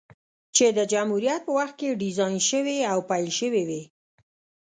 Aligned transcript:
چې 0.55 0.65
د 0.77 0.79
جمهوريت 0.93 1.41
په 1.45 1.51
وخت 1.59 1.75
کې 1.79 1.99
ډيزاين 2.01 2.37
شوې 2.49 2.77
او 2.91 2.99
پېل 3.09 3.27
شوې 3.39 3.63
وې، 3.69 3.81